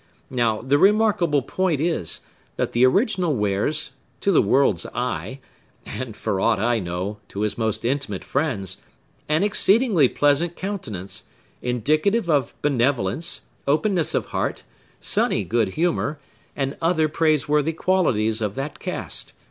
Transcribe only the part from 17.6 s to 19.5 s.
qualities of that cast.